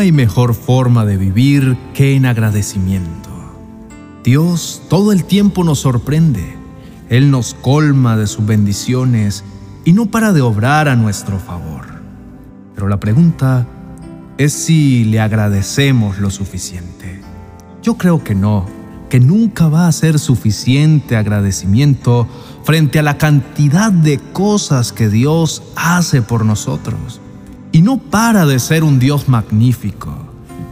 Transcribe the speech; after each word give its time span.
hay 0.00 0.12
mejor 0.12 0.54
forma 0.54 1.04
de 1.04 1.16
vivir 1.16 1.76
que 1.94 2.14
en 2.16 2.26
agradecimiento. 2.26 3.30
Dios 4.24 4.82
todo 4.88 5.12
el 5.12 5.24
tiempo 5.24 5.62
nos 5.62 5.80
sorprende. 5.80 6.56
Él 7.08 7.30
nos 7.30 7.54
colma 7.54 8.16
de 8.16 8.26
sus 8.26 8.46
bendiciones 8.46 9.44
y 9.84 9.92
no 9.92 10.06
para 10.06 10.32
de 10.32 10.40
obrar 10.40 10.88
a 10.88 10.96
nuestro 10.96 11.38
favor. 11.38 11.86
Pero 12.74 12.88
la 12.88 12.98
pregunta 12.98 13.66
es 14.38 14.52
si 14.52 15.04
le 15.04 15.20
agradecemos 15.20 16.18
lo 16.18 16.30
suficiente. 16.30 17.20
Yo 17.82 17.96
creo 17.96 18.24
que 18.24 18.34
no, 18.34 18.66
que 19.08 19.20
nunca 19.20 19.68
va 19.68 19.86
a 19.86 19.92
ser 19.92 20.18
suficiente 20.18 21.16
agradecimiento 21.16 22.26
frente 22.64 22.98
a 22.98 23.02
la 23.02 23.18
cantidad 23.18 23.92
de 23.92 24.18
cosas 24.32 24.92
que 24.92 25.08
Dios 25.08 25.62
hace 25.76 26.22
por 26.22 26.44
nosotros. 26.44 27.20
Y 27.80 27.82
no 27.82 27.96
para 27.96 28.44
de 28.44 28.58
ser 28.58 28.84
un 28.84 28.98
Dios 28.98 29.26
magnífico. 29.26 30.14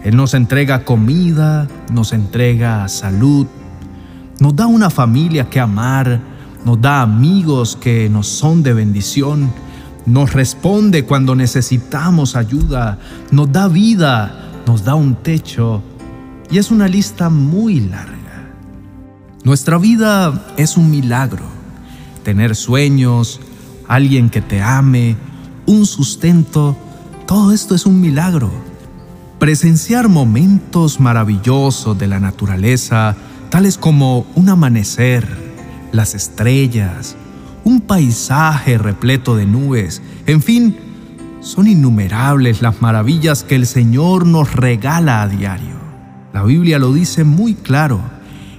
Él 0.04 0.14
nos 0.14 0.34
entrega 0.34 0.84
comida, 0.84 1.66
nos 1.90 2.12
entrega 2.12 2.86
salud, 2.86 3.46
nos 4.40 4.54
da 4.54 4.66
una 4.66 4.90
familia 4.90 5.48
que 5.48 5.58
amar, 5.58 6.20
nos 6.66 6.78
da 6.78 7.00
amigos 7.00 7.76
que 7.76 8.10
nos 8.10 8.26
son 8.26 8.62
de 8.62 8.74
bendición, 8.74 9.50
nos 10.04 10.34
responde 10.34 11.06
cuando 11.06 11.34
necesitamos 11.34 12.36
ayuda, 12.36 12.98
nos 13.30 13.50
da 13.50 13.68
vida, 13.68 14.60
nos 14.66 14.84
da 14.84 14.94
un 14.94 15.14
techo 15.14 15.82
y 16.50 16.58
es 16.58 16.70
una 16.70 16.88
lista 16.88 17.30
muy 17.30 17.80
larga. 17.80 18.52
Nuestra 19.44 19.78
vida 19.78 20.44
es 20.58 20.76
un 20.76 20.90
milagro. 20.90 21.46
Tener 22.22 22.54
sueños, 22.54 23.40
alguien 23.88 24.28
que 24.28 24.42
te 24.42 24.60
ame, 24.60 25.16
un 25.64 25.86
sustento, 25.86 26.76
todo 27.28 27.52
esto 27.52 27.74
es 27.74 27.84
un 27.84 28.00
milagro. 28.00 28.50
Presenciar 29.38 30.08
momentos 30.08 30.98
maravillosos 30.98 31.98
de 31.98 32.06
la 32.06 32.20
naturaleza, 32.20 33.16
tales 33.50 33.76
como 33.76 34.26
un 34.34 34.48
amanecer, 34.48 35.28
las 35.92 36.14
estrellas, 36.14 37.16
un 37.64 37.82
paisaje 37.82 38.78
repleto 38.78 39.36
de 39.36 39.44
nubes, 39.44 40.00
en 40.26 40.40
fin, 40.40 40.78
son 41.40 41.66
innumerables 41.66 42.62
las 42.62 42.80
maravillas 42.80 43.44
que 43.44 43.56
el 43.56 43.66
Señor 43.66 44.26
nos 44.26 44.54
regala 44.54 45.20
a 45.20 45.28
diario. 45.28 45.76
La 46.32 46.44
Biblia 46.44 46.78
lo 46.78 46.94
dice 46.94 47.24
muy 47.24 47.52
claro, 47.54 48.00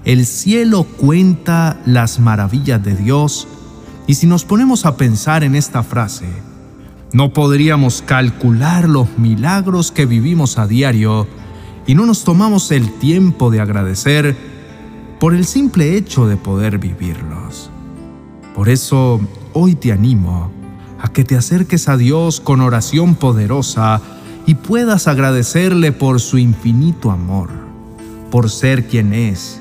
el 0.05 0.27
cielo 0.27 0.83
cuenta 0.83 1.79
las 1.87 2.19
maravillas 2.19 2.83
de 2.83 2.95
Dios 2.95 3.47
y 4.05 4.13
si 4.13 4.27
nos 4.27 4.45
ponemos 4.45 4.85
a 4.85 4.95
pensar 4.95 5.43
en 5.43 5.55
esta 5.55 5.81
frase, 5.81 6.27
no 7.11 7.33
podríamos 7.33 8.03
calcular 8.03 8.87
los 8.87 9.17
milagros 9.17 9.91
que 9.91 10.05
vivimos 10.05 10.57
a 10.59 10.67
diario 10.67 11.27
y 11.87 11.95
no 11.95 12.05
nos 12.05 12.23
tomamos 12.23 12.71
el 12.71 12.91
tiempo 12.99 13.49
de 13.49 13.61
agradecer 13.61 14.35
por 15.19 15.33
el 15.33 15.45
simple 15.45 15.97
hecho 15.97 16.27
de 16.27 16.37
poder 16.37 16.77
vivirlos. 16.77 17.71
Por 18.55 18.69
eso 18.69 19.19
hoy 19.53 19.75
te 19.75 19.91
animo 19.91 20.51
a 21.01 21.11
que 21.11 21.23
te 21.23 21.35
acerques 21.35 21.89
a 21.89 21.97
Dios 21.97 22.39
con 22.39 22.61
oración 22.61 23.15
poderosa 23.15 24.01
y 24.45 24.55
puedas 24.55 25.07
agradecerle 25.07 25.91
por 25.91 26.19
su 26.19 26.37
infinito 26.37 27.09
amor, 27.09 27.49
por 28.29 28.51
ser 28.51 28.87
quien 28.87 29.13
es, 29.13 29.59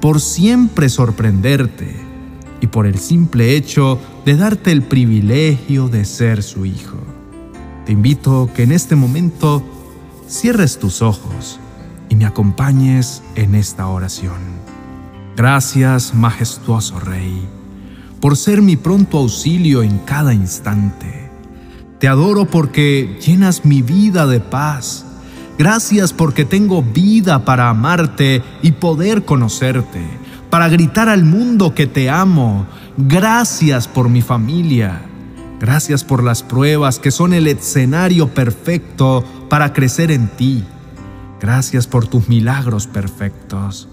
por 0.00 0.20
siempre 0.20 0.88
sorprenderte 0.88 2.11
y 2.62 2.68
por 2.68 2.86
el 2.86 2.98
simple 2.98 3.54
hecho 3.54 4.00
de 4.24 4.36
darte 4.36 4.72
el 4.72 4.80
privilegio 4.82 5.88
de 5.88 6.06
ser 6.06 6.42
su 6.42 6.64
hijo. 6.64 6.96
Te 7.84 7.92
invito 7.92 8.48
que 8.54 8.62
en 8.62 8.72
este 8.72 8.96
momento 8.96 9.62
cierres 10.26 10.78
tus 10.78 11.02
ojos 11.02 11.60
y 12.08 12.16
me 12.16 12.24
acompañes 12.24 13.22
en 13.34 13.54
esta 13.54 13.88
oración. 13.88 14.40
Gracias, 15.36 16.14
majestuoso 16.14 16.98
Rey 16.98 17.46
por 18.22 18.36
ser 18.36 18.62
mi 18.62 18.76
pronto 18.76 19.18
auxilio 19.18 19.82
en 19.82 19.98
cada 19.98 20.32
instante. 20.32 21.28
Te 21.98 22.06
adoro 22.06 22.44
porque 22.44 23.18
llenas 23.20 23.64
mi 23.64 23.82
vida 23.82 24.28
de 24.28 24.38
paz. 24.38 25.04
Gracias 25.58 26.12
porque 26.12 26.44
tengo 26.44 26.84
vida 26.84 27.44
para 27.44 27.68
amarte 27.68 28.44
y 28.62 28.70
poder 28.72 29.24
conocerte, 29.24 30.06
para 30.52 30.68
gritar 30.68 31.08
al 31.08 31.24
mundo 31.24 31.74
que 31.74 31.86
te 31.86 32.10
amo. 32.10 32.66
Gracias 32.98 33.88
por 33.88 34.10
mi 34.10 34.20
familia. 34.20 35.00
Gracias 35.58 36.04
por 36.04 36.22
las 36.22 36.42
pruebas 36.42 36.98
que 36.98 37.10
son 37.10 37.32
el 37.32 37.46
escenario 37.46 38.34
perfecto 38.34 39.24
para 39.48 39.72
crecer 39.72 40.10
en 40.10 40.28
ti. 40.28 40.62
Gracias 41.40 41.86
por 41.86 42.06
tus 42.06 42.28
milagros 42.28 42.86
perfectos. 42.86 43.88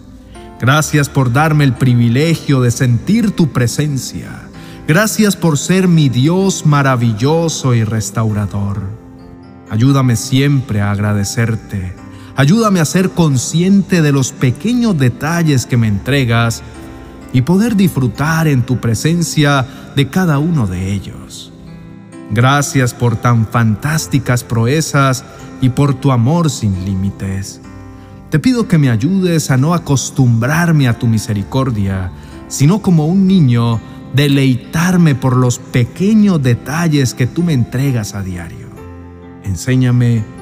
Gracias 0.60 1.08
por 1.08 1.32
darme 1.32 1.64
el 1.64 1.76
privilegio 1.76 2.60
de 2.60 2.72
sentir 2.72 3.32
tu 3.32 3.54
presencia. 3.54 4.42
Gracias 4.86 5.38
por 5.38 5.58
ser 5.58 5.88
mi 5.88 6.10
Dios 6.10 6.66
maravilloso 6.66 7.74
y 7.74 7.86
restaurador. 7.86 8.82
Ayúdame 9.70 10.18
siempre 10.18 10.82
a 10.82 10.92
agradecerte. 10.92 12.09
Ayúdame 12.40 12.80
a 12.80 12.86
ser 12.86 13.10
consciente 13.10 14.02
de 14.02 14.14
los 14.14 14.32
pequeños 14.32 14.98
detalles 14.98 15.66
que 15.66 15.76
me 15.76 15.90
entregas 15.90 16.64
y 17.34 17.42
poder 17.42 17.76
disfrutar 17.76 18.48
en 18.48 18.62
tu 18.62 18.78
presencia 18.78 19.68
de 19.94 20.08
cada 20.08 20.40
uno 20.40 20.66
de 20.66 20.94
ellos. 20.94 21.52
Gracias 22.32 22.94
por 22.94 23.18
tan 23.18 23.46
fantásticas 23.46 24.46
proezas 24.46 25.26
y 25.60 25.68
por 25.68 25.96
tu 25.96 26.14
amor 26.14 26.50
sin 26.50 26.86
límites. 26.86 27.60
Te 28.30 28.40
pido 28.40 28.70
que 28.70 28.78
me 28.78 28.90
ayudes 28.90 29.52
a 29.52 29.58
no 29.58 29.74
acostumbrarme 29.74 30.88
a 30.88 30.98
tu 30.98 31.08
misericordia, 31.08 32.10
sino 32.48 32.82
como 32.82 33.06
un 33.06 33.28
niño, 33.28 33.82
deleitarme 34.16 35.14
por 35.14 35.36
los 35.36 35.60
pequeños 35.60 36.42
detalles 36.42 37.14
que 37.14 37.28
tú 37.28 37.44
me 37.44 37.52
entregas 37.52 38.16
a 38.16 38.24
diario. 38.24 38.70
Enséñame 39.44 40.39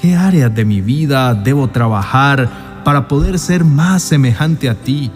qué 0.00 0.14
áreas 0.14 0.54
de 0.54 0.64
mi 0.64 0.80
vida 0.80 1.34
debo 1.34 1.68
trabajar 1.68 2.82
para 2.84 3.08
poder 3.08 3.38
ser 3.38 3.64
más 3.64 4.02
semejante 4.02 4.68
a 4.68 4.74
ti 4.74 5.10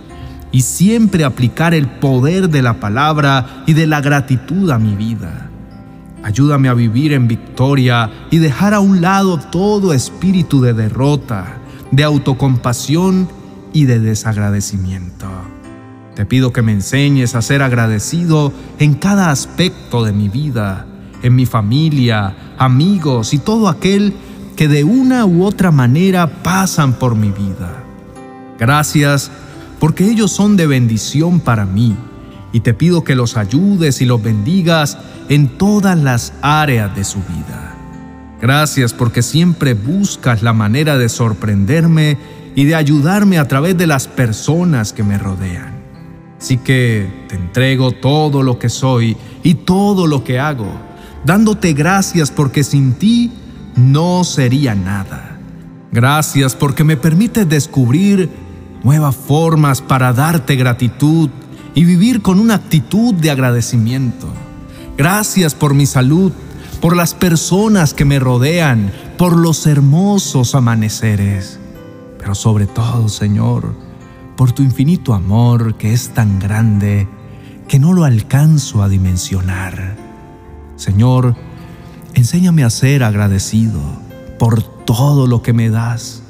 y 0.51 0.63
siempre 0.63 1.25
aplicar 1.25 1.73
el 1.73 1.89
poder 1.89 2.51
de 2.51 2.63
la 2.63 2.75
palabra 2.75 3.65
y 3.67 3.73
de 3.73 3.87
la 3.87 4.01
gratitud 4.01 4.71
a 4.71 4.79
mi 4.79 4.95
vida. 4.95 5.49
Ayúdame 6.23 6.69
a 6.69 6.75
vivir 6.75 7.13
en 7.13 7.27
victoria 7.27 8.11
y 8.31 8.39
dejar 8.39 8.75
a 8.75 8.81
un 8.81 9.01
lado 9.01 9.39
todo 9.39 9.93
espíritu 9.93 10.61
de 10.61 10.73
derrota 10.73 11.59
de 11.91 12.05
autocompasión 12.05 13.29
y 13.73 13.85
de 13.85 14.01
desagradecimiento. 14.01 15.27
Te 16.15 16.27
pido 16.27 16.53
que 16.53 16.63
me 16.63 16.73
enseñes 16.73 17.35
a 17.35 17.43
ser 17.43 17.63
agradecido 17.63 18.53
en 18.79 18.95
cada 18.95 19.31
aspecto 19.31 20.05
de 20.05 20.13
mi 20.13 20.29
vida, 20.29 20.87
en 21.23 21.35
mi 21.35 21.47
familia, 21.47 22.55
amigos 22.59 23.33
y 23.33 23.39
todo 23.39 23.69
aquel 23.69 24.15
que 24.57 24.69
de 24.69 24.85
una 24.85 25.25
u 25.27 25.45
otra 25.45 25.71
manera 25.71 26.43
pasan 26.43 26.95
por 26.95 27.15
mi 27.15 27.31
vida. 27.31 27.83
Gracias 28.59 29.31
porque 29.79 30.09
ellos 30.09 30.31
son 30.31 30.57
de 30.57 30.67
bendición 30.67 31.41
para 31.41 31.67
mí 31.67 31.97
y 32.53 32.61
te 32.61 32.75
pido 32.75 33.03
que 33.03 33.15
los 33.15 33.37
ayudes 33.37 34.01
y 34.01 34.05
los 34.05 34.23
bendigas 34.23 34.99
en 35.29 35.59
todas 35.59 35.99
las 35.99 36.33
áreas 36.43 36.95
de 36.95 37.05
su 37.05 37.19
vida. 37.19 37.75
Gracias 38.41 38.93
porque 38.93 39.23
siempre 39.23 39.75
buscas 39.75 40.43
la 40.43 40.53
manera 40.53 40.99
de 40.99 41.09
sorprenderme 41.09 42.19
y 42.55 42.65
de 42.65 42.75
ayudarme 42.75 43.39
a 43.39 43.49
través 43.49 43.77
de 43.79 43.87
las 43.87 44.09
personas 44.09 44.93
que 44.93 45.03
me 45.03 45.17
rodean. 45.17 45.73
Así 46.39 46.59
que 46.59 47.09
te 47.29 47.37
entrego 47.37 47.93
todo 47.93 48.43
lo 48.43 48.59
que 48.59 48.69
soy 48.69 49.17
y 49.43 49.55
todo 49.55 50.07
lo 50.07 50.25
que 50.25 50.41
hago, 50.41 50.69
dándote 51.25 51.73
gracias 51.73 52.31
porque 52.31 52.65
sin 52.65 52.95
ti 52.95 53.31
no 53.77 54.25
sería 54.25 54.75
nada. 54.75 55.39
Gracias 55.91 56.55
porque 56.55 56.85
me 56.85 56.97
permites 56.97 57.49
descubrir 57.49 58.31
nuevas 58.83 59.15
formas 59.15 59.81
para 59.81 60.13
darte 60.13 60.57
gratitud 60.57 61.31
y 61.75 61.85
vivir 61.85 62.23
con 62.23 62.39
una 62.39 62.55
actitud 62.55 63.15
de 63.15 63.31
agradecimiento. 63.31 64.29
Gracias 64.97 65.55
por 65.55 65.75
mi 65.75 65.87
salud 65.87 66.33
por 66.83 66.97
las 66.97 67.15
personas 67.15 67.95
que 67.95 68.05
me 68.05 68.19
rodean, 68.19 68.93
por 69.17 69.37
los 69.37 69.69
hermosos 69.69 70.57
amaneceres, 70.57 71.61
pero 72.19 72.35
sobre 72.35 72.67
todo, 72.67 73.09
Señor, 73.09 73.73
por 74.37 74.51
tu 74.51 74.65
infinito 74.65 75.15
amor 75.15 75.77
que 75.77 75.93
es 75.93 76.09
tan 76.09 76.41
grande 76.41 77.07
que 77.69 77.79
no 77.79 77.93
lo 77.93 78.03
alcanzo 78.03 78.83
a 78.83 78.89
dimensionar. 78.89 79.97
Señor, 80.75 81.37
enséñame 82.15 82.65
a 82.65 82.71
ser 82.71 83.03
agradecido 83.03 83.81
por 84.39 84.63
todo 84.63 85.27
lo 85.27 85.43
que 85.43 85.53
me 85.53 85.71
das. 85.71 86.23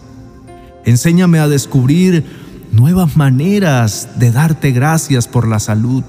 Enséñame 0.85 1.39
a 1.39 1.49
descubrir 1.49 2.25
nuevas 2.73 3.17
maneras 3.17 4.19
de 4.19 4.33
darte 4.33 4.73
gracias 4.73 5.29
por 5.29 5.47
la 5.47 5.59
salud, 5.59 6.03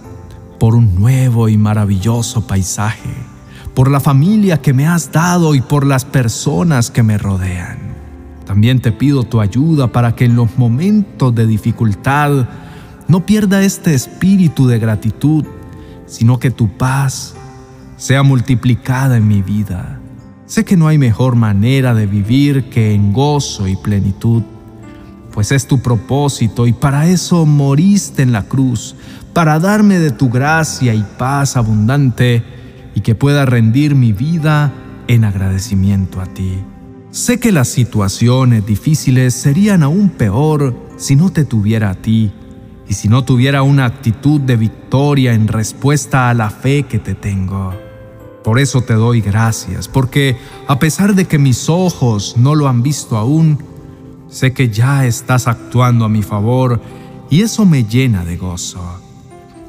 por 0.60 0.76
un 0.76 0.96
nuevo 0.96 1.50
y 1.50 1.58
maravilloso 1.58 2.48
paisaje 2.48 3.34
por 3.74 3.90
la 3.90 4.00
familia 4.00 4.62
que 4.62 4.74
me 4.74 4.88
has 4.88 5.12
dado 5.12 5.56
y 5.56 5.62
por 5.62 5.86
las 5.86 6.06
personas 6.06 6.92
que 6.92 7.04
me 7.04 7.18
rodean. 7.18 7.80
También 8.46 8.82
te 8.82 8.92
pido 8.92 9.24
tu 9.24 9.42
ayuda 9.42 9.92
para 9.92 10.16
que 10.16 10.26
en 10.26 10.36
los 10.36 10.58
momentos 10.58 11.34
de 11.34 11.48
dificultad 11.48 12.48
no 13.08 13.26
pierda 13.26 13.64
este 13.64 13.94
espíritu 13.94 14.68
de 14.68 14.80
gratitud, 14.80 15.46
sino 16.06 16.40
que 16.40 16.52
tu 16.52 16.70
paz 16.78 17.36
sea 18.04 18.22
multiplicada 18.22 19.16
en 19.16 19.30
mi 19.30 19.42
vida. 19.42 19.98
Sé 20.46 20.66
que 20.66 20.76
no 20.76 20.90
hay 20.90 20.98
mejor 20.98 21.38
manera 21.38 21.94
de 21.94 22.06
vivir 22.06 22.66
que 22.70 22.94
en 22.94 23.14
gozo 23.14 23.66
y 23.66 23.78
plenitud, 23.78 24.44
pues 25.32 25.54
es 25.54 25.68
tu 25.68 25.82
propósito 25.82 26.68
y 26.68 26.74
para 26.74 27.08
eso 27.08 27.46
moriste 27.46 28.22
en 28.22 28.34
la 28.34 28.44
cruz, 28.44 28.98
para 29.32 29.58
darme 29.58 30.00
de 30.00 30.12
tu 30.12 30.30
gracia 30.30 30.94
y 30.94 31.02
paz 31.18 31.56
abundante 31.56 32.44
y 32.94 33.00
que 33.00 33.16
pueda 33.16 33.46
rendir 33.46 33.96
mi 33.96 34.12
vida 34.12 34.74
en 35.08 35.24
agradecimiento 35.24 36.20
a 36.20 36.26
ti. 36.26 36.58
Sé 37.10 37.40
que 37.40 37.54
las 37.54 37.70
situaciones 37.70 38.66
difíciles 38.66 39.34
serían 39.34 39.82
aún 39.82 40.10
peor 40.10 40.76
si 40.98 41.16
no 41.16 41.32
te 41.32 41.46
tuviera 41.46 41.92
a 41.92 41.96
ti 41.96 42.34
y 42.86 42.96
si 42.96 43.08
no 43.08 43.24
tuviera 43.24 43.64
una 43.64 43.86
actitud 43.86 44.42
de 44.42 44.58
victoria 44.58 45.34
en 45.34 45.48
respuesta 45.48 46.30
a 46.30 46.34
la 46.34 46.50
fe 46.50 46.84
que 46.84 47.00
te 47.00 47.16
tengo. 47.16 47.83
Por 48.44 48.60
eso 48.60 48.82
te 48.82 48.94
doy 48.94 49.22
gracias, 49.22 49.88
porque 49.88 50.38
a 50.68 50.78
pesar 50.78 51.16
de 51.16 51.26
que 51.26 51.38
mis 51.38 51.70
ojos 51.70 52.36
no 52.38 52.56
lo 52.56 52.68
han 52.68 52.84
visto 52.84 53.18
aún, 53.18 53.58
sé 54.30 54.52
que 54.54 54.70
ya 54.70 55.06
estás 55.06 55.48
actuando 55.48 56.06
a 56.06 56.10
mi 56.10 56.24
favor 56.24 56.82
y 57.30 57.42
eso 57.42 57.66
me 57.66 57.86
llena 57.86 58.26
de 58.26 58.36
gozo. 58.36 58.82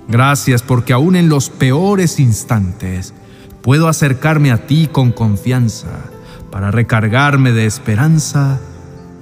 Gracias 0.08 0.62
porque 0.62 0.92
aún 0.92 1.16
en 1.16 1.28
los 1.28 1.50
peores 1.50 2.18
instantes 2.18 3.14
puedo 3.62 3.88
acercarme 3.88 4.50
a 4.50 4.66
ti 4.66 4.88
con 4.90 5.12
confianza 5.12 6.10
para 6.50 6.70
recargarme 6.70 7.52
de 7.52 7.66
esperanza 7.66 8.60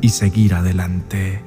y 0.00 0.08
seguir 0.08 0.54
adelante. 0.54 1.43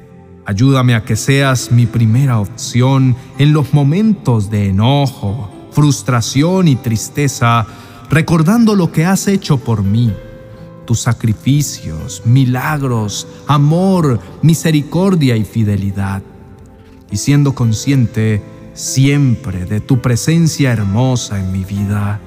Ayúdame 0.45 0.93
a 0.93 1.03
que 1.03 1.15
seas 1.15 1.71
mi 1.71 1.87
primera 1.87 2.39
opción 2.39 3.15
en 3.39 3.51
los 3.51 3.73
momentos 3.73 4.49
de 4.51 4.69
enojo, 4.69 5.49
frustración 5.71 6.67
y 6.67 6.75
tristeza 6.75 7.65
recordando 8.09 8.75
lo 8.75 8.91
que 8.91 9.05
has 9.05 9.27
hecho 9.27 9.57
por 9.57 9.83
mí, 9.83 10.13
tus 10.85 11.01
sacrificios, 11.01 12.21
milagros, 12.25 13.27
amor, 13.47 14.19
misericordia 14.41 15.35
y 15.35 15.43
fidelidad, 15.43 16.21
y 17.11 17.17
siendo 17.17 17.53
consciente 17.55 18.41
siempre 18.73 19.65
de 19.65 19.79
tu 19.79 20.01
presencia 20.01 20.71
hermosa 20.71 21.39
en 21.39 21.51
mi 21.51 21.63
vida. 21.63 22.19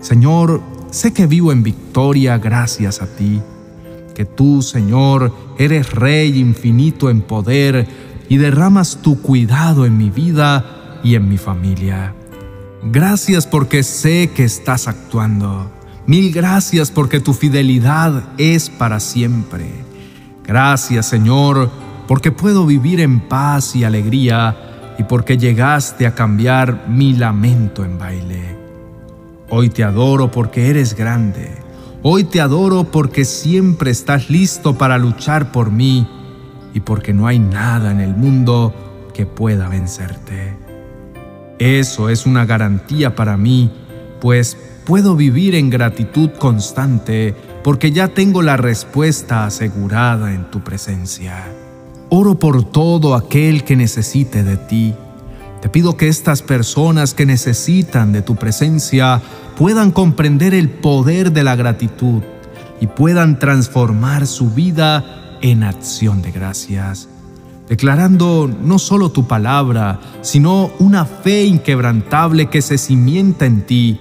Señor, 0.00 0.62
sé 0.90 1.12
que 1.12 1.26
vivo 1.26 1.52
en 1.52 1.62
victoria 1.62 2.38
gracias 2.38 3.02
a 3.02 3.06
ti, 3.06 3.40
que 4.14 4.24
tú, 4.24 4.62
Señor, 4.62 5.32
eres 5.58 5.92
Rey 5.92 6.38
infinito 6.38 7.10
en 7.10 7.22
poder 7.22 7.86
y 8.28 8.38
derramas 8.38 8.98
tu 9.02 9.20
cuidado 9.20 9.84
en 9.86 9.96
mi 9.96 10.10
vida 10.10 11.00
y 11.02 11.14
en 11.14 11.28
mi 11.28 11.38
familia. 11.38 12.14
Gracias 12.82 13.46
porque 13.46 13.82
sé 13.82 14.30
que 14.34 14.44
estás 14.44 14.88
actuando. 14.88 15.70
Mil 16.06 16.32
gracias 16.32 16.90
porque 16.90 17.20
tu 17.20 17.34
fidelidad 17.34 18.24
es 18.38 18.70
para 18.70 19.00
siempre. 19.00 19.66
Gracias 20.44 21.06
Señor 21.06 21.70
porque 22.08 22.32
puedo 22.32 22.66
vivir 22.66 23.00
en 23.00 23.20
paz 23.20 23.76
y 23.76 23.84
alegría 23.84 24.94
y 24.98 25.04
porque 25.04 25.36
llegaste 25.36 26.06
a 26.06 26.14
cambiar 26.14 26.86
mi 26.88 27.12
lamento 27.12 27.84
en 27.84 27.98
baile. 27.98 28.58
Hoy 29.50 29.68
te 29.68 29.84
adoro 29.84 30.30
porque 30.30 30.70
eres 30.70 30.96
grande. 30.96 31.54
Hoy 32.02 32.24
te 32.24 32.40
adoro 32.40 32.84
porque 32.84 33.26
siempre 33.26 33.90
estás 33.90 34.30
listo 34.30 34.78
para 34.78 34.96
luchar 34.96 35.52
por 35.52 35.70
mí 35.70 36.08
y 36.72 36.80
porque 36.80 37.12
no 37.12 37.26
hay 37.26 37.38
nada 37.38 37.90
en 37.90 38.00
el 38.00 38.16
mundo 38.16 38.74
que 39.12 39.26
pueda 39.26 39.68
vencerte. 39.68 40.69
Eso 41.60 42.08
es 42.08 42.24
una 42.24 42.46
garantía 42.46 43.14
para 43.14 43.36
mí, 43.36 43.70
pues 44.18 44.56
puedo 44.86 45.14
vivir 45.14 45.54
en 45.54 45.68
gratitud 45.68 46.30
constante 46.30 47.34
porque 47.62 47.92
ya 47.92 48.08
tengo 48.08 48.40
la 48.40 48.56
respuesta 48.56 49.44
asegurada 49.44 50.32
en 50.32 50.50
tu 50.50 50.64
presencia. 50.64 51.52
Oro 52.08 52.38
por 52.38 52.64
todo 52.64 53.14
aquel 53.14 53.62
que 53.62 53.76
necesite 53.76 54.42
de 54.42 54.56
ti. 54.56 54.94
Te 55.60 55.68
pido 55.68 55.98
que 55.98 56.08
estas 56.08 56.40
personas 56.40 57.12
que 57.12 57.26
necesitan 57.26 58.10
de 58.12 58.22
tu 58.22 58.36
presencia 58.36 59.20
puedan 59.58 59.90
comprender 59.90 60.54
el 60.54 60.70
poder 60.70 61.30
de 61.30 61.44
la 61.44 61.56
gratitud 61.56 62.22
y 62.80 62.86
puedan 62.86 63.38
transformar 63.38 64.26
su 64.26 64.48
vida 64.48 65.38
en 65.42 65.62
acción 65.62 66.22
de 66.22 66.32
gracias 66.32 67.06
declarando 67.70 68.50
no 68.60 68.80
solo 68.80 69.12
tu 69.12 69.28
palabra, 69.28 70.00
sino 70.22 70.72
una 70.80 71.04
fe 71.04 71.44
inquebrantable 71.44 72.46
que 72.46 72.62
se 72.62 72.78
cimienta 72.78 73.46
en 73.46 73.64
ti 73.64 74.00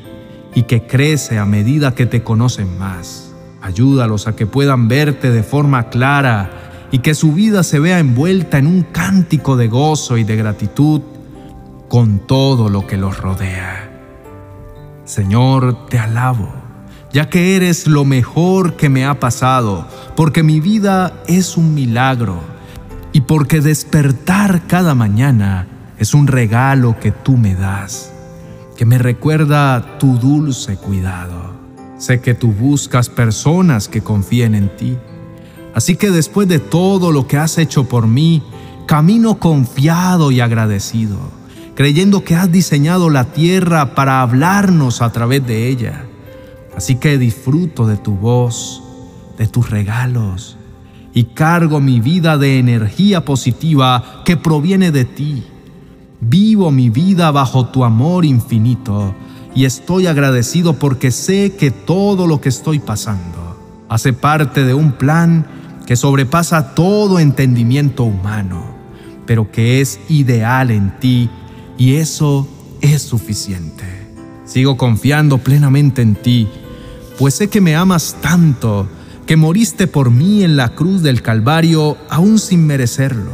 y 0.56 0.64
que 0.64 0.88
crece 0.88 1.38
a 1.38 1.46
medida 1.46 1.94
que 1.94 2.08
te 2.08 2.24
conocen 2.24 2.80
más. 2.80 3.32
Ayúdalos 3.62 4.26
a 4.26 4.36
que 4.36 4.48
puedan 4.48 4.88
verte 4.88 5.30
de 5.30 5.44
forma 5.44 5.90
clara 5.90 6.88
y 6.92 7.00
que 7.00 7.14
su 7.14 7.34
vida 7.34 7.62
se 7.62 7.80
vea 7.80 8.00
envuelta 8.00 8.58
en 8.58 8.66
un 8.66 8.82
cántico 8.82 9.56
de 9.56 9.68
gozo 9.68 10.18
y 10.18 10.24
de 10.24 10.36
gratitud 10.36 11.02
con 11.90 12.26
todo 12.26 12.70
lo 12.70 12.88
que 12.88 12.98
los 12.98 13.20
rodea. 13.20 14.02
Señor, 15.06 15.86
te 15.90 16.00
alabo, 16.00 16.52
ya 17.14 17.30
que 17.30 17.56
eres 17.56 17.86
lo 17.86 18.04
mejor 18.04 18.78
que 18.78 18.90
me 18.90 19.06
ha 19.06 19.20
pasado, 19.20 19.86
porque 20.16 20.42
mi 20.42 20.60
vida 20.60 21.14
es 21.28 21.56
un 21.56 21.76
milagro 21.76 22.58
y 23.20 23.22
porque 23.22 23.60
despertar 23.60 24.66
cada 24.66 24.96
mañana 24.96 25.68
es 25.98 26.14
un 26.14 26.26
regalo 26.26 26.98
que 27.02 27.12
tú 27.12 27.36
me 27.36 27.54
das, 27.54 28.14
que 28.78 28.86
me 28.86 28.98
recuerda 28.98 29.98
tu 30.00 30.18
dulce 30.18 30.78
cuidado. 30.78 31.52
Sé 31.98 32.22
que 32.22 32.34
tú 32.34 32.54
buscas 32.54 33.10
personas 33.10 33.90
que 33.90 34.00
confíen 34.00 34.56
en 34.56 34.74
ti. 34.78 34.98
Así 35.76 35.98
que 35.98 36.12
después 36.12 36.48
de 36.48 36.60
todo 36.60 37.12
lo 37.12 37.28
que 37.28 37.36
has 37.36 37.58
hecho 37.58 37.90
por 37.90 38.08
mí, 38.08 38.42
camino 38.86 39.38
confiado 39.38 40.32
y 40.32 40.40
agradecido, 40.40 41.18
creyendo 41.76 42.24
que 42.24 42.38
has 42.38 42.50
diseñado 42.50 43.10
la 43.10 43.34
tierra 43.34 43.96
para 43.96 44.22
hablarnos 44.22 45.02
a 45.02 45.12
través 45.12 45.46
de 45.46 45.68
ella. 45.68 46.06
Así 46.74 46.96
que 46.96 47.18
disfruto 47.18 47.86
de 47.86 47.98
tu 47.98 48.16
voz, 48.16 48.82
de 49.38 49.46
tus 49.46 49.70
regalos, 49.70 50.56
y 51.20 51.26
cargo 51.26 51.82
mi 51.82 52.00
vida 52.00 52.38
de 52.38 52.60
energía 52.60 53.26
positiva 53.26 54.22
que 54.24 54.38
proviene 54.38 54.90
de 54.94 55.04
ti. 55.04 55.44
Vivo 56.22 56.72
mi 56.72 56.90
vida 56.90 57.30
bajo 57.32 57.68
tu 57.68 57.84
amor 57.84 58.24
infinito 58.24 59.14
y 59.54 59.66
estoy 59.66 60.08
agradecido 60.08 60.80
porque 60.80 61.12
sé 61.12 61.58
que 61.60 61.72
todo 61.72 62.26
lo 62.26 62.40
que 62.40 62.48
estoy 62.48 62.80
pasando 62.80 63.58
hace 63.90 64.14
parte 64.14 64.64
de 64.64 64.74
un 64.74 64.94
plan 64.94 65.46
que 65.86 65.98
sobrepasa 65.98 66.74
todo 66.74 67.20
entendimiento 67.20 68.06
humano, 68.06 68.64
pero 69.26 69.52
que 69.52 69.82
es 69.82 70.00
ideal 70.08 70.72
en 70.72 70.98
ti 71.02 71.30
y 71.78 71.96
eso 71.96 72.48
es 72.80 73.02
suficiente. 73.02 73.84
Sigo 74.46 74.78
confiando 74.78 75.40
plenamente 75.40 76.02
en 76.02 76.16
ti, 76.16 76.48
pues 77.18 77.34
sé 77.34 77.50
que 77.50 77.60
me 77.60 77.76
amas 77.76 78.16
tanto 78.22 78.88
que 79.30 79.38
moriste 79.38 79.86
por 79.86 80.10
mí 80.10 80.44
en 80.44 80.58
la 80.58 80.70
cruz 80.70 81.04
del 81.04 81.22
Calvario 81.22 81.98
aún 82.10 82.40
sin 82.40 82.66
merecerlo. 82.66 83.30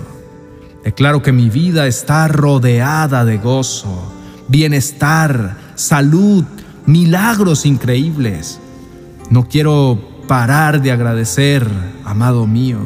Declaro 0.84 1.22
que 1.22 1.32
mi 1.32 1.50
vida 1.50 1.88
está 1.88 2.28
rodeada 2.28 3.24
de 3.24 3.38
gozo, 3.38 4.12
bienestar, 4.50 5.56
salud, 5.76 6.44
milagros 6.86 7.66
increíbles. 7.66 8.60
No 9.30 9.48
quiero 9.48 9.98
parar 10.28 10.82
de 10.82 10.92
agradecer, 10.92 11.66
amado 12.04 12.46
mío. 12.46 12.80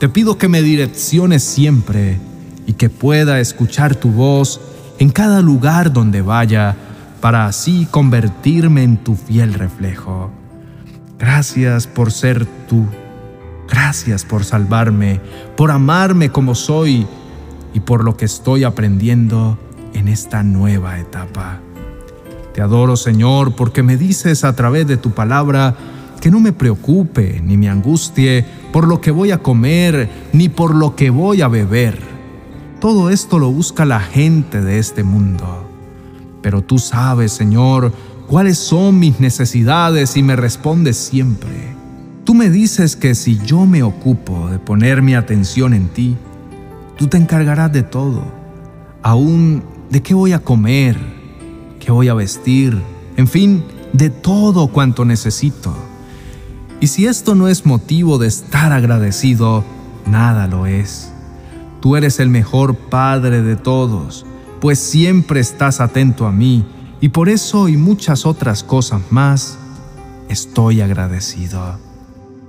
Te 0.00 0.08
pido 0.08 0.36
que 0.36 0.48
me 0.48 0.62
direcciones 0.62 1.44
siempre 1.44 2.18
y 2.66 2.72
que 2.72 2.90
pueda 2.90 3.38
escuchar 3.38 3.94
tu 3.94 4.10
voz 4.10 4.60
en 4.98 5.10
cada 5.10 5.42
lugar 5.42 5.92
donde 5.92 6.22
vaya 6.22 6.74
para 7.20 7.46
así 7.46 7.86
convertirme 7.88 8.82
en 8.82 8.96
tu 8.96 9.14
fiel 9.14 9.54
reflejo. 9.54 10.41
Gracias 11.22 11.86
por 11.86 12.10
ser 12.10 12.46
tú. 12.68 12.84
Gracias 13.68 14.24
por 14.24 14.44
salvarme, 14.44 15.20
por 15.56 15.70
amarme 15.70 16.30
como 16.30 16.56
soy 16.56 17.06
y 17.72 17.78
por 17.78 18.02
lo 18.02 18.16
que 18.16 18.24
estoy 18.24 18.64
aprendiendo 18.64 19.56
en 19.94 20.08
esta 20.08 20.42
nueva 20.42 20.98
etapa. 20.98 21.60
Te 22.52 22.60
adoro, 22.60 22.96
Señor, 22.96 23.54
porque 23.54 23.84
me 23.84 23.96
dices 23.96 24.42
a 24.42 24.56
través 24.56 24.88
de 24.88 24.96
tu 24.96 25.12
palabra 25.12 25.76
que 26.20 26.28
no 26.28 26.40
me 26.40 26.52
preocupe 26.52 27.40
ni 27.40 27.56
me 27.56 27.68
angustie 27.68 28.44
por 28.72 28.88
lo 28.88 29.00
que 29.00 29.12
voy 29.12 29.30
a 29.30 29.38
comer 29.38 30.10
ni 30.32 30.48
por 30.48 30.74
lo 30.74 30.96
que 30.96 31.10
voy 31.10 31.40
a 31.40 31.46
beber. 31.46 32.00
Todo 32.80 33.10
esto 33.10 33.38
lo 33.38 33.48
busca 33.48 33.84
la 33.84 34.00
gente 34.00 34.60
de 34.60 34.80
este 34.80 35.04
mundo. 35.04 35.70
Pero 36.42 36.62
tú 36.62 36.80
sabes, 36.80 37.30
Señor, 37.30 37.92
cuáles 38.32 38.56
son 38.56 38.98
mis 38.98 39.20
necesidades 39.20 40.16
y 40.16 40.22
me 40.22 40.36
respondes 40.36 40.96
siempre. 40.96 41.50
Tú 42.24 42.32
me 42.32 42.48
dices 42.48 42.96
que 42.96 43.14
si 43.14 43.38
yo 43.44 43.66
me 43.66 43.82
ocupo 43.82 44.48
de 44.48 44.58
poner 44.58 45.02
mi 45.02 45.14
atención 45.14 45.74
en 45.74 45.88
ti, 45.88 46.16
tú 46.96 47.08
te 47.08 47.18
encargarás 47.18 47.70
de 47.74 47.82
todo, 47.82 48.24
aún 49.02 49.62
de 49.90 50.00
qué 50.00 50.14
voy 50.14 50.32
a 50.32 50.38
comer, 50.38 50.96
qué 51.78 51.92
voy 51.92 52.08
a 52.08 52.14
vestir, 52.14 52.80
en 53.18 53.28
fin, 53.28 53.64
de 53.92 54.08
todo 54.08 54.68
cuanto 54.68 55.04
necesito. 55.04 55.76
Y 56.80 56.86
si 56.86 57.04
esto 57.04 57.34
no 57.34 57.48
es 57.48 57.66
motivo 57.66 58.16
de 58.16 58.28
estar 58.28 58.72
agradecido, 58.72 59.62
nada 60.06 60.46
lo 60.46 60.64
es. 60.64 61.12
Tú 61.82 61.96
eres 61.96 62.18
el 62.18 62.30
mejor 62.30 62.76
Padre 62.76 63.42
de 63.42 63.56
todos, 63.56 64.24
pues 64.58 64.78
siempre 64.78 65.38
estás 65.38 65.82
atento 65.82 66.26
a 66.26 66.32
mí, 66.32 66.64
y 67.02 67.08
por 67.08 67.28
eso 67.28 67.68
y 67.68 67.76
muchas 67.76 68.24
otras 68.24 68.62
cosas 68.62 69.02
más, 69.10 69.58
estoy 70.28 70.80
agradecido. 70.80 71.76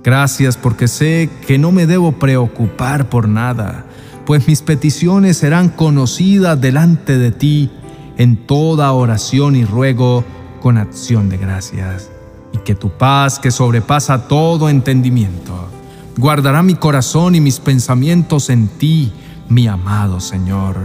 Gracias 0.04 0.56
porque 0.56 0.86
sé 0.86 1.28
que 1.44 1.58
no 1.58 1.72
me 1.72 1.88
debo 1.88 2.12
preocupar 2.12 3.08
por 3.08 3.28
nada, 3.28 3.84
pues 4.24 4.46
mis 4.46 4.62
peticiones 4.62 5.38
serán 5.38 5.70
conocidas 5.70 6.60
delante 6.60 7.18
de 7.18 7.32
ti 7.32 7.68
en 8.16 8.46
toda 8.46 8.92
oración 8.92 9.56
y 9.56 9.64
ruego 9.64 10.24
con 10.62 10.78
acción 10.78 11.28
de 11.28 11.36
gracias. 11.36 12.08
Y 12.52 12.58
que 12.58 12.76
tu 12.76 12.90
paz, 12.90 13.40
que 13.40 13.50
sobrepasa 13.50 14.28
todo 14.28 14.68
entendimiento, 14.68 15.68
guardará 16.16 16.62
mi 16.62 16.76
corazón 16.76 17.34
y 17.34 17.40
mis 17.40 17.58
pensamientos 17.58 18.50
en 18.50 18.68
ti, 18.68 19.12
mi 19.48 19.66
amado 19.66 20.20
Señor. 20.20 20.76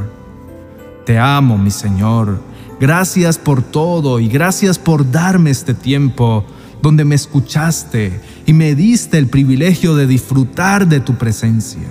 Te 1.05 1.19
amo, 1.19 1.55
mi 1.59 1.69
Señor. 1.69 2.48
Gracias 2.79 3.37
por 3.37 3.61
todo 3.61 4.19
y 4.19 4.29
gracias 4.29 4.79
por 4.79 5.11
darme 5.11 5.49
este 5.49 5.73
tiempo 5.73 6.45
donde 6.81 7.03
me 7.03 7.15
escuchaste 7.15 8.21
y 8.45 8.53
me 8.53 8.73
diste 8.73 9.17
el 9.17 9.27
privilegio 9.27 9.95
de 9.95 10.07
disfrutar 10.07 10.87
de 10.87 11.01
tu 11.01 11.15
presencia. 11.15 11.87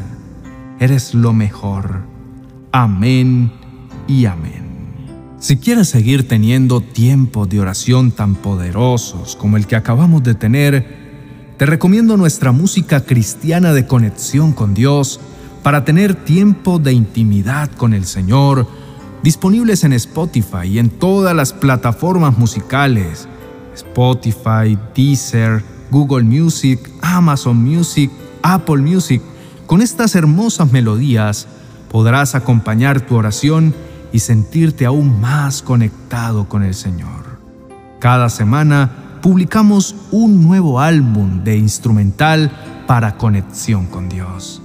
Eres 0.81 1.13
lo 1.13 1.35
mejor. 1.35 2.03
Amén 2.73 3.53
y 4.07 4.25
amén. 4.25 4.69
Si 5.39 5.59
quieres 5.59 5.89
seguir 5.89 6.27
teniendo 6.27 6.81
tiempos 6.81 7.49
de 7.49 7.61
oración 7.61 8.11
tan 8.11 8.35
poderosos 8.35 9.37
como 9.37 9.57
el 9.57 9.67
que 9.67 9.77
acabamos 9.77 10.23
de 10.23 10.35
tener, 10.35 11.55
te 11.59 11.67
recomiendo 11.67 12.17
nuestra 12.17 12.51
música 12.51 13.05
cristiana 13.05 13.73
de 13.73 13.87
conexión 13.87 14.53
con 14.53 14.75
Dios 14.75 15.21
para 15.63 15.85
tener 15.85 16.15
tiempo 16.15 16.79
de 16.79 16.93
intimidad 16.93 17.71
con 17.73 17.93
el 17.93 18.05
Señor, 18.07 18.67
disponibles 19.23 19.85
en 19.85 19.93
Spotify 19.93 20.67
y 20.67 20.79
en 20.79 20.91
todas 20.91 21.35
las 21.35 21.53
plataformas 21.53 22.39
musicales 22.39 23.29
Spotify, 23.79 24.79
Deezer, 24.95 25.63
Google 25.91 26.25
Music, 26.25 26.81
Amazon 27.01 27.57
Music, 27.57 28.11
Apple 28.43 28.79
Music. 28.79 29.23
Con 29.67 29.83
estas 29.83 30.15
hermosas 30.15 30.73
melodías 30.73 31.47
podrás 31.91 32.35
acompañar 32.35 33.01
tu 33.01 33.17
oración 33.17 33.75
y 34.13 34.21
sentirte 34.21 34.87
aún 34.87 35.21
más 35.21 35.63
conectado 35.63 36.49
con 36.49 36.63
el 36.63 36.75
Señor. 36.75 37.39
Cada 38.01 38.29
semana 38.31 39.21
publicamos 39.23 39.95
un 40.11 40.43
nuevo 40.43 40.81
álbum 40.81 41.45
de 41.45 41.57
instrumental 41.57 42.51
para 42.87 43.17
conexión 43.17 43.87
con 43.87 44.09
Dios. 44.09 44.63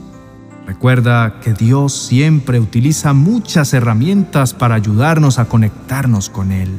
Recuerda 0.66 1.40
que 1.42 1.54
Dios 1.54 1.94
siempre 1.94 2.60
utiliza 2.60 3.14
muchas 3.14 3.74
herramientas 3.74 4.54
para 4.54 4.76
ayudarnos 4.76 5.40
a 5.40 5.46
conectarnos 5.46 6.30
con 6.30 6.52
Él. 6.52 6.70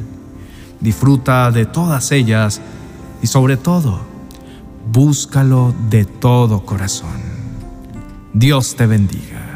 Disfruta 0.79 1.51
de 1.51 1.65
todas 1.65 2.11
ellas 2.11 2.61
y 3.21 3.27
sobre 3.27 3.57
todo, 3.57 4.01
búscalo 4.91 5.73
de 5.89 6.05
todo 6.05 6.65
corazón. 6.65 7.21
Dios 8.33 8.75
te 8.75 8.85
bendiga. 8.87 9.54